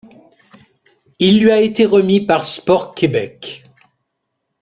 [1.19, 3.65] Il lui a été remis par Sports Québec.